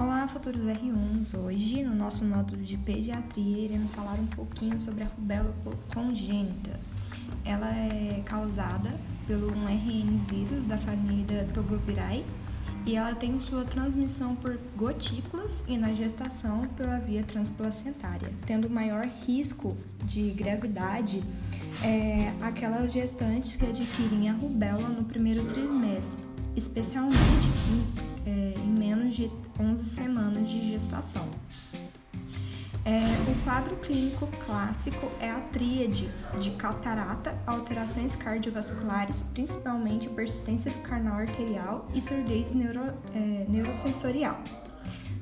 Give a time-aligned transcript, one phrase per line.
[0.00, 1.36] Olá, futuros R1s!
[1.38, 5.54] Hoje, no nosso módulo de pediatria, iremos falar um pouquinho sobre a rubéola
[5.92, 6.80] congênita.
[7.44, 8.94] Ela é causada
[9.26, 12.24] pelo um RN vírus da família Togovirae
[12.86, 19.06] e ela tem sua transmissão por gotículas e na gestação pela via transplacentária, tendo maior
[19.26, 21.22] risco de gravidade
[21.84, 26.24] é, aquelas gestantes que adquirem a rubéola no primeiro trimestre,
[26.56, 27.20] especialmente
[27.70, 31.28] em, é, em menos de 11 semanas de gestação.
[32.84, 40.78] É, o quadro clínico clássico é a tríade de catarata, alterações cardiovasculares, principalmente persistência do
[40.80, 44.42] canal arterial e surdez neuro, é, neurosensorial.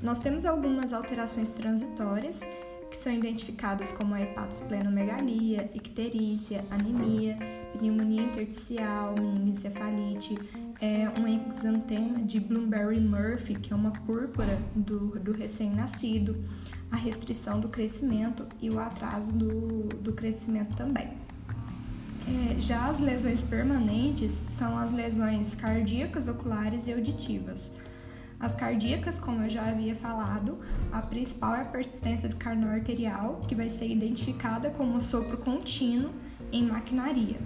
[0.00, 2.42] Nós temos algumas alterações transitórias
[2.88, 7.36] que são identificadas como a hepatosplenomegalia, icterícia, anemia,
[7.72, 10.38] pneumonia intersticial, meningoencefalite,
[10.80, 16.36] é um exantema de Bloomberry-Murphy, que é uma púrpura do, do recém-nascido,
[16.90, 21.08] a restrição do crescimento e o atraso do, do crescimento também.
[22.26, 27.72] É, já as lesões permanentes são as lesões cardíacas, oculares e auditivas.
[28.38, 30.58] As cardíacas, como eu já havia falado,
[30.92, 36.10] a principal é a persistência do canal arterial, que vai ser identificada como sopro contínuo
[36.52, 37.38] em maquinaria.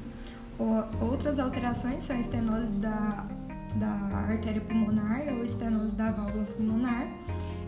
[1.00, 3.26] Outras alterações são estenose da,
[3.76, 7.06] da artéria pulmonar ou estenose da válvula pulmonar.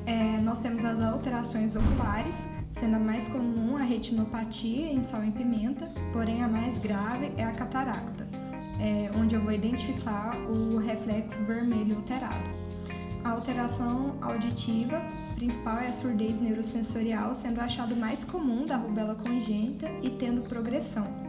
[0.07, 5.31] É, nós temos as alterações oculares, sendo a mais comum a retinopatia em sal em
[5.31, 8.29] pimenta, porém a mais grave é a cataracta,
[8.81, 12.65] é, onde eu vou identificar o reflexo vermelho alterado.
[13.25, 15.01] A alteração auditiva
[15.37, 21.24] principal é a surdez neurosensorial, sendo achado mais comum da rubela congênita e tendo progressão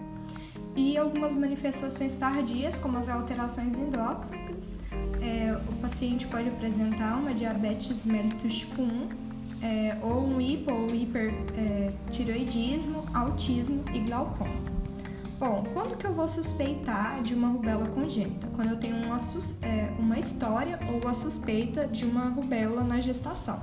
[0.75, 4.77] e algumas manifestações tardias, como as alterações endócrinas.
[5.21, 9.07] É, o paciente pode apresentar uma diabetes mellitus tipo 1,
[9.61, 14.75] é, ou um hipo ou hipertiroidismo, é, autismo e glaucoma.
[15.39, 18.47] Bom, quando que eu vou suspeitar de uma rubéola congênita?
[18.55, 19.17] Quando eu tenho uma,
[19.63, 23.59] é, uma história ou a suspeita de uma rubéola na gestação.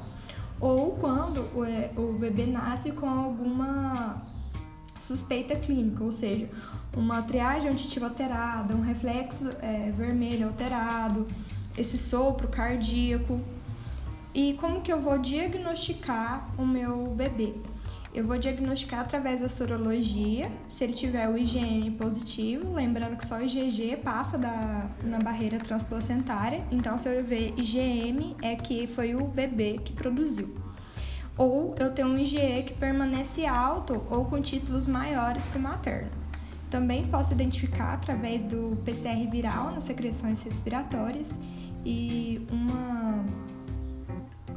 [0.60, 4.22] Ou quando o, é, o bebê nasce com alguma
[5.02, 6.48] suspeita clínica, ou seja,
[6.96, 11.26] uma triagem auditiva alterada, um reflexo é, vermelho alterado,
[11.76, 13.40] esse sopro cardíaco.
[14.34, 17.54] E como que eu vou diagnosticar o meu bebê?
[18.14, 23.38] Eu vou diagnosticar através da sorologia, se ele tiver o IgM positivo, lembrando que só
[23.38, 29.14] o IgG passa da, na barreira transplacentária, então se eu ver IgM é que foi
[29.14, 30.71] o bebê que produziu
[31.36, 36.10] ou eu tenho um IgE que permanece alto ou com títulos maiores que o materno.
[36.70, 41.38] Também posso identificar através do PCR viral nas secreções respiratórias
[41.84, 43.24] e uma,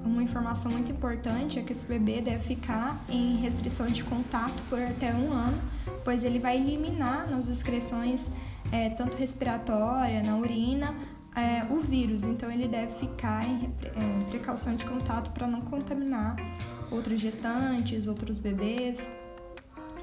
[0.05, 4.81] uma informação muito importante é que esse bebê deve ficar em restrição de contato por
[4.81, 5.59] até um ano,
[6.03, 8.29] pois ele vai eliminar nas excreções
[8.71, 10.93] é, tanto respiratória, na urina,
[11.35, 16.37] é, o vírus, então ele deve ficar em, em precaução de contato para não contaminar
[16.89, 19.11] outras gestantes, outros bebês.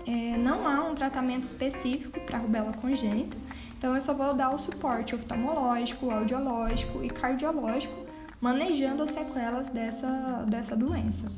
[0.07, 3.37] É, não há um tratamento específico para rubela congênita,
[3.79, 7.95] então eu só vou dar o suporte oftalmológico, audiológico e cardiológico,
[8.41, 11.33] manejando as sequelas dessa, dessa doença.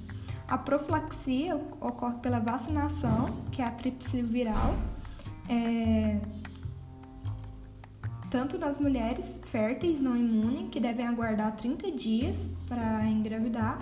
[0.49, 4.75] A profilaxia ocorre pela vacinação, que é a tríplice viral,
[5.49, 6.19] é,
[8.35, 13.79] tanto nas mulheres férteis não imunes, que devem aguardar 30 dias para engravidar,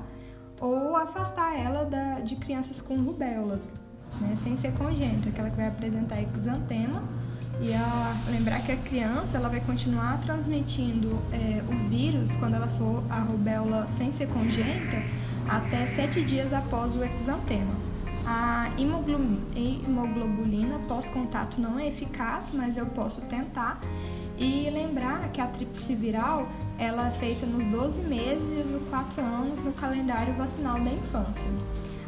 [0.61, 3.73] ou afastar ela da, de crianças com rubéolas,
[4.21, 7.03] né, sem ser congênita, aquela que vai apresentar exantema.
[7.63, 12.69] E a, lembrar que a criança ela vai continuar transmitindo é, o vírus quando ela
[12.69, 14.99] for a rubéola sem ser congênita
[15.49, 17.92] até sete dias após o exantema.
[18.27, 23.81] A imoglobulina pós-contato não é eficaz, mas eu posso tentar.
[24.39, 26.49] E lembrar que a tríplice viral
[26.79, 31.51] ela é feita nos 12 meses nos 4 anos no calendário vacinal da infância.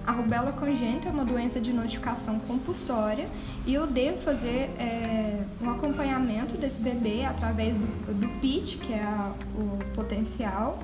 [0.07, 3.27] A rubéola congênita é uma doença de notificação compulsória
[3.67, 9.03] e eu devo fazer é, um acompanhamento desse bebê através do, do PIT, que é
[9.03, 10.79] a, o potencial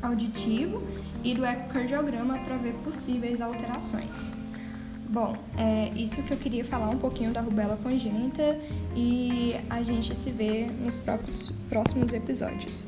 [0.00, 0.82] auditivo,
[1.22, 4.39] e do ecocardiograma para ver possíveis alterações.
[5.10, 8.56] Bom, é isso que eu queria falar um pouquinho da rubéola congênita
[8.94, 12.86] e a gente se vê nos próprios, próximos episódios.